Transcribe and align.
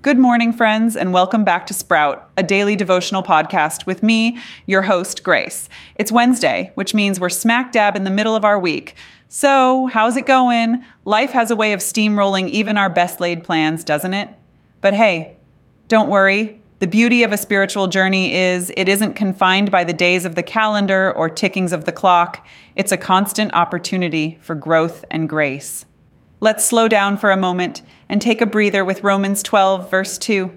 Good 0.00 0.16
morning, 0.16 0.52
friends, 0.52 0.96
and 0.96 1.12
welcome 1.12 1.42
back 1.42 1.66
to 1.66 1.74
Sprout, 1.74 2.30
a 2.36 2.44
daily 2.44 2.76
devotional 2.76 3.20
podcast 3.20 3.84
with 3.84 4.00
me, 4.00 4.38
your 4.64 4.82
host, 4.82 5.24
Grace. 5.24 5.68
It's 5.96 6.12
Wednesday, 6.12 6.70
which 6.76 6.94
means 6.94 7.18
we're 7.18 7.28
smack 7.28 7.72
dab 7.72 7.96
in 7.96 8.04
the 8.04 8.10
middle 8.10 8.36
of 8.36 8.44
our 8.44 8.60
week. 8.60 8.94
So, 9.28 9.86
how's 9.86 10.16
it 10.16 10.24
going? 10.24 10.84
Life 11.04 11.32
has 11.32 11.50
a 11.50 11.56
way 11.56 11.72
of 11.72 11.80
steamrolling 11.80 12.48
even 12.50 12.78
our 12.78 12.88
best 12.88 13.18
laid 13.18 13.42
plans, 13.42 13.82
doesn't 13.82 14.14
it? 14.14 14.28
But 14.82 14.94
hey, 14.94 15.36
don't 15.88 16.08
worry. 16.08 16.60
The 16.78 16.86
beauty 16.86 17.24
of 17.24 17.32
a 17.32 17.36
spiritual 17.36 17.88
journey 17.88 18.32
is 18.32 18.72
it 18.76 18.88
isn't 18.88 19.14
confined 19.14 19.72
by 19.72 19.82
the 19.82 19.92
days 19.92 20.24
of 20.24 20.36
the 20.36 20.44
calendar 20.44 21.12
or 21.12 21.28
tickings 21.28 21.72
of 21.72 21.86
the 21.86 21.92
clock. 21.92 22.46
It's 22.76 22.92
a 22.92 22.96
constant 22.96 23.52
opportunity 23.52 24.38
for 24.42 24.54
growth 24.54 25.04
and 25.10 25.28
grace. 25.28 25.86
Let's 26.40 26.64
slow 26.64 26.86
down 26.86 27.16
for 27.16 27.32
a 27.32 27.36
moment 27.36 27.82
and 28.08 28.22
take 28.22 28.40
a 28.40 28.46
breather 28.46 28.84
with 28.84 29.02
Romans 29.02 29.42
12, 29.42 29.90
verse 29.90 30.16
2. 30.18 30.52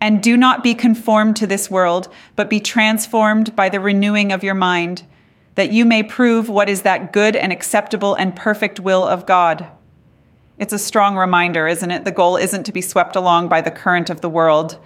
And 0.00 0.22
do 0.22 0.36
not 0.36 0.62
be 0.62 0.74
conformed 0.74 1.36
to 1.36 1.46
this 1.46 1.70
world, 1.70 2.08
but 2.36 2.48
be 2.48 2.58
transformed 2.58 3.54
by 3.54 3.68
the 3.68 3.80
renewing 3.80 4.32
of 4.32 4.42
your 4.42 4.54
mind, 4.54 5.02
that 5.56 5.72
you 5.72 5.84
may 5.84 6.02
prove 6.02 6.48
what 6.48 6.70
is 6.70 6.82
that 6.82 7.12
good 7.12 7.36
and 7.36 7.52
acceptable 7.52 8.14
and 8.14 8.34
perfect 8.34 8.80
will 8.80 9.04
of 9.04 9.26
God. 9.26 9.66
It's 10.58 10.72
a 10.72 10.78
strong 10.78 11.16
reminder, 11.16 11.68
isn't 11.68 11.90
it? 11.90 12.06
The 12.06 12.10
goal 12.10 12.36
isn't 12.36 12.64
to 12.64 12.72
be 12.72 12.80
swept 12.80 13.14
along 13.14 13.48
by 13.48 13.60
the 13.60 13.70
current 13.70 14.08
of 14.08 14.22
the 14.22 14.30
world, 14.30 14.78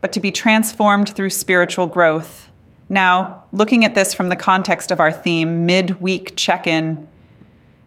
but 0.00 0.12
to 0.12 0.20
be 0.20 0.30
transformed 0.30 1.08
through 1.08 1.30
spiritual 1.30 1.88
growth. 1.88 2.50
Now, 2.88 3.44
looking 3.50 3.84
at 3.84 3.96
this 3.96 4.14
from 4.14 4.28
the 4.28 4.36
context 4.36 4.92
of 4.92 5.00
our 5.00 5.10
theme, 5.10 5.66
mid-week 5.66 6.34
check-in, 6.36 7.08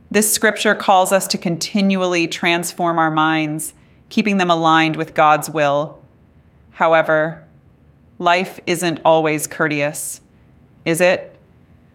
this 0.09 0.33
scripture 0.33 0.73
calls 0.73 1.11
us 1.11 1.27
to 1.27 1.37
continually 1.37 2.27
transform 2.27 2.97
our 2.97 3.11
minds, 3.11 3.73
keeping 4.09 4.37
them 4.37 4.49
aligned 4.49 4.95
with 4.95 5.13
God's 5.13 5.49
will. 5.49 6.01
However, 6.71 7.45
life 8.17 8.59
isn't 8.65 9.01
always 9.03 9.47
courteous, 9.47 10.21
is 10.85 11.01
it? 11.01 11.35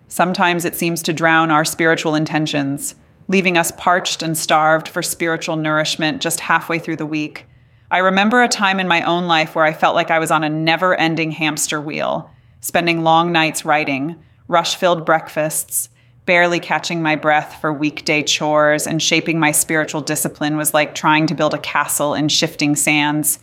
Sometimes 0.09 0.67
it 0.67 0.77
seems 0.77 1.03
to 1.05 1.15
drown 1.15 1.51
our 1.51 1.65
spiritual 1.65 2.15
intentions, 2.15 2.95
leaving 3.29 3.57
us 3.57 3.73
parched 3.79 4.23
and 4.23 4.37
starved 4.37 4.89
for 4.89 5.03
spiritual 5.03 5.57
nourishment 5.57 6.21
just 6.21 6.41
halfway 6.41 6.79
through 6.79 6.97
the 6.97 7.07
week. 7.07 7.47
I 7.91 7.99
remember 7.99 8.43
a 8.43 8.49
time 8.49 8.79
in 8.79 8.89
my 8.89 9.03
own 9.03 9.27
life 9.27 9.55
where 9.55 9.65
I 9.65 9.73
felt 9.73 9.95
like 9.95 10.11
I 10.11 10.19
was 10.19 10.31
on 10.31 10.45
a 10.45 10.51
never 10.51 10.95
ending 10.95 11.31
hamster 11.31 11.81
wheel, 11.81 12.31
spending 12.61 13.03
long 13.03 13.33
nights 13.33 13.65
writing, 13.65 14.23
rush 14.49 14.77
filled 14.77 15.07
breakfasts, 15.07 15.89
barely 16.25 16.61
catching 16.61 17.03
my 17.03 17.17
breath 17.17 17.61
for 17.61 17.73
weekday 17.73 18.23
chores 18.23 18.87
and 18.87 19.03
shaping 19.03 19.41
my 19.41 19.51
spiritual 19.51 20.01
discipline 20.01 20.57
was 20.57 20.73
like 20.73 20.95
trying 20.95 21.27
to 21.27 21.35
build 21.35 21.55
a 21.55 21.59
castle 21.59 22.15
in 22.15 22.29
shifting 22.29 22.77
sands. 22.77 23.39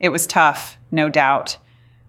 It 0.00 0.08
was 0.08 0.26
tough, 0.26 0.78
no 0.90 1.08
doubt. 1.08 1.58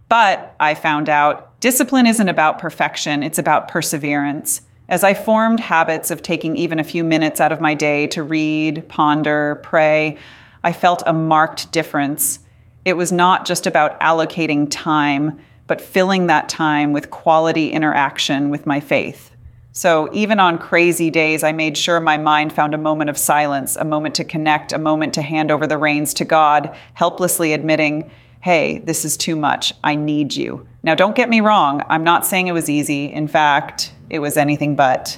But 0.08 0.56
I 0.60 0.76
found 0.76 1.10
out 1.10 1.60
discipline 1.60 2.08
isn't 2.08 2.30
about 2.30 2.60
perfection, 2.60 3.24
it's 3.24 3.40
about 3.40 3.68
perseverance. 3.68 4.62
As 4.90 5.04
I 5.04 5.14
formed 5.14 5.60
habits 5.60 6.12
of 6.12 6.22
taking 6.22 6.56
even 6.56 6.80
a 6.80 6.84
few 6.84 7.04
minutes 7.04 7.42
out 7.42 7.52
of 7.52 7.62
my 7.62 7.74
day 7.74 8.08
to 8.08 8.22
read, 8.22 8.88
ponder, 8.90 9.60
pray, 9.64 10.18
I 10.64 10.72
felt 10.72 11.04
a 11.06 11.14
marked 11.14 11.72
difference. 11.72 12.40
It 12.86 12.94
was 12.94 13.12
not 13.12 13.46
just 13.46 13.66
about 13.66 14.00
allocating 14.00 14.68
time, 14.70 15.40
but 15.68 15.82
filling 15.82 16.28
that 16.28 16.50
time 16.50 16.94
with 16.94 17.10
quality 17.10 17.72
interaction 17.72 18.50
with 18.50 18.66
my 18.66 18.80
faith. 18.80 19.33
So 19.76 20.08
even 20.14 20.40
on 20.40 20.60
crazy 20.60 21.10
days, 21.10 21.44
I 21.44 21.52
made 21.52 21.76
sure 21.76 22.00
my 22.00 22.16
mind 22.16 22.54
found 22.54 22.76
a 22.76 22.78
moment 22.78 23.10
of 23.10 23.18
silence, 23.18 23.76
a 23.76 23.84
moment 23.84 24.14
to 24.16 24.24
connect, 24.24 24.72
a 24.72 24.78
moment 24.78 25.16
to 25.16 25.24
hand 25.24 25.50
over 25.50 25.66
the 25.66 25.80
reins 25.80 26.14
to 26.16 26.26
God, 26.26 26.78
helplessly 26.94 27.54
admitting, 27.54 28.12
hey, 28.42 28.78
this 28.86 29.04
is 29.04 29.18
too 29.18 29.36
much. 29.36 29.74
I 29.84 29.96
need 29.96 30.36
you. 30.36 30.68
Now, 30.84 30.94
don't 30.94 31.16
get 31.16 31.28
me 31.28 31.42
wrong. 31.42 31.82
I'm 31.90 32.04
not 32.04 32.24
saying 32.24 32.46
it 32.46 32.54
was 32.54 32.70
easy. 32.70 33.12
In 33.12 33.28
fact, 33.28 33.92
it 34.12 34.20
was 34.20 34.38
anything 34.38 34.76
but. 34.76 35.18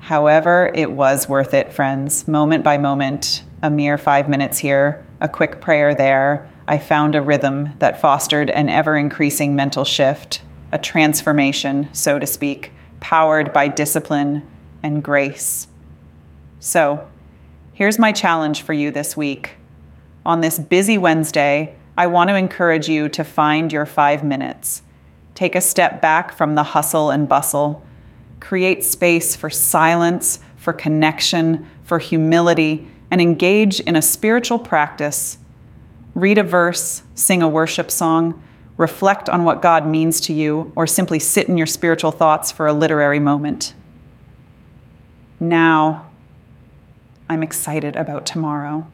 However, 0.00 0.72
it 0.74 0.90
was 0.90 1.28
worth 1.28 1.54
it, 1.54 1.72
friends. 1.72 2.26
Moment 2.26 2.64
by 2.64 2.78
moment, 2.78 3.44
a 3.62 3.70
mere 3.70 3.96
five 3.96 4.28
minutes 4.28 4.58
here, 4.58 5.06
a 5.20 5.28
quick 5.28 5.60
prayer 5.60 5.94
there. 5.94 6.50
I 6.66 6.78
found 6.78 7.14
a 7.14 7.22
rhythm 7.22 7.74
that 7.78 8.00
fostered 8.00 8.50
an 8.50 8.70
ever 8.70 8.96
increasing 8.96 9.54
mental 9.54 9.84
shift, 9.84 10.42
a 10.72 10.78
transformation, 10.78 11.88
so 11.92 12.18
to 12.18 12.26
speak 12.26 12.72
powered 13.00 13.52
by 13.52 13.68
discipline 13.68 14.46
and 14.82 15.02
grace. 15.02 15.68
So, 16.60 17.08
here's 17.72 17.98
my 17.98 18.12
challenge 18.12 18.62
for 18.62 18.72
you 18.72 18.90
this 18.90 19.16
week. 19.16 19.52
On 20.26 20.40
this 20.40 20.58
busy 20.58 20.98
Wednesday, 20.98 21.74
I 21.96 22.06
want 22.06 22.30
to 22.30 22.36
encourage 22.36 22.88
you 22.88 23.08
to 23.10 23.24
find 23.24 23.72
your 23.72 23.86
five 23.86 24.22
minutes. 24.22 24.82
Take 25.34 25.54
a 25.54 25.60
step 25.60 26.02
back 26.02 26.32
from 26.32 26.54
the 26.54 26.62
hustle 26.62 27.10
and 27.10 27.28
bustle. 27.28 27.84
Create 28.40 28.84
space 28.84 29.36
for 29.36 29.50
silence, 29.50 30.40
for 30.56 30.72
connection, 30.72 31.68
for 31.84 31.98
humility, 31.98 32.88
and 33.10 33.20
engage 33.20 33.80
in 33.80 33.96
a 33.96 34.02
spiritual 34.02 34.58
practice. 34.58 35.38
Read 36.14 36.38
a 36.38 36.42
verse, 36.42 37.02
sing 37.14 37.42
a 37.42 37.48
worship 37.48 37.90
song, 37.90 38.42
reflect 38.78 39.28
on 39.28 39.44
what 39.44 39.60
God 39.60 39.86
means 39.86 40.20
to 40.22 40.32
you, 40.32 40.72
or 40.74 40.86
simply 40.86 41.18
sit 41.18 41.48
in 41.48 41.58
your 41.58 41.66
spiritual 41.66 42.12
thoughts 42.12 42.50
for 42.50 42.66
a 42.66 42.72
literary 42.72 43.18
moment. 43.18 43.74
Now, 45.38 46.08
I'm 47.28 47.42
excited 47.42 47.96
about 47.96 48.24
tomorrow. 48.24 48.86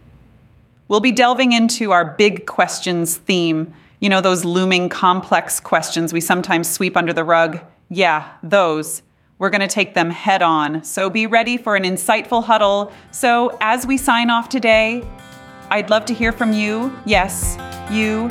We'll 0.88 1.00
be 1.00 1.12
delving 1.12 1.52
into 1.52 1.92
our 1.92 2.04
big 2.04 2.46
questions 2.46 3.16
theme. 3.16 3.72
You 4.00 4.08
know, 4.08 4.20
those 4.20 4.44
looming 4.44 4.88
complex 4.88 5.60
questions 5.60 6.12
we 6.12 6.20
sometimes 6.20 6.68
sweep 6.68 6.96
under 6.96 7.12
the 7.12 7.24
rug. 7.24 7.60
Yeah, 7.88 8.28
those. 8.42 9.02
We're 9.38 9.50
going 9.50 9.60
to 9.60 9.68
take 9.68 9.94
them 9.94 10.10
head 10.10 10.42
on. 10.42 10.82
So 10.84 11.10
be 11.10 11.26
ready 11.26 11.56
for 11.56 11.76
an 11.76 11.84
insightful 11.84 12.44
huddle. 12.44 12.92
So, 13.10 13.56
as 13.60 13.86
we 13.86 13.96
sign 13.96 14.30
off 14.30 14.48
today, 14.48 15.06
I'd 15.70 15.90
love 15.90 16.04
to 16.06 16.14
hear 16.14 16.32
from 16.32 16.52
you. 16.52 16.96
Yes, 17.04 17.56
you 17.90 18.28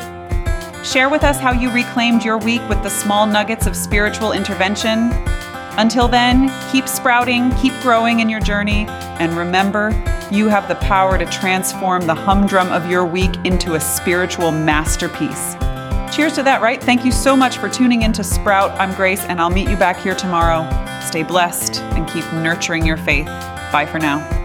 Share 0.83 1.07
with 1.07 1.23
us 1.23 1.39
how 1.39 1.53
you 1.53 1.71
reclaimed 1.71 2.25
your 2.25 2.37
week 2.37 2.61
with 2.67 2.83
the 2.83 2.89
small 2.89 3.25
nuggets 3.25 3.67
of 3.67 3.75
spiritual 3.75 4.33
intervention. 4.33 5.11
Until 5.77 6.09
then, 6.09 6.51
keep 6.71 6.89
sprouting, 6.89 7.55
keep 7.55 7.71
growing 7.81 8.19
in 8.19 8.27
your 8.27 8.41
journey, 8.41 8.85
and 9.19 9.31
remember, 9.31 9.91
you 10.29 10.49
have 10.49 10.67
the 10.67 10.75
power 10.75 11.17
to 11.17 11.25
transform 11.25 12.05
the 12.05 12.13
humdrum 12.13 12.69
of 12.69 12.91
your 12.91 13.05
week 13.05 13.33
into 13.45 13.75
a 13.75 13.79
spiritual 13.79 14.51
masterpiece. 14.51 15.55
Cheers 16.13 16.35
to 16.35 16.43
that, 16.43 16.61
right? 16.61 16.83
Thank 16.83 17.05
you 17.05 17.13
so 17.13 17.35
much 17.35 17.59
for 17.59 17.69
tuning 17.69 18.01
in 18.01 18.11
to 18.13 18.23
Sprout. 18.23 18.71
I'm 18.71 18.93
Grace, 18.93 19.23
and 19.23 19.39
I'll 19.39 19.49
meet 19.49 19.69
you 19.69 19.77
back 19.77 19.97
here 19.97 20.15
tomorrow. 20.15 20.67
Stay 20.99 21.23
blessed 21.23 21.79
and 21.93 22.07
keep 22.09 22.25
nurturing 22.33 22.85
your 22.85 22.97
faith. 22.97 23.27
Bye 23.71 23.87
for 23.89 23.99
now. 23.99 24.42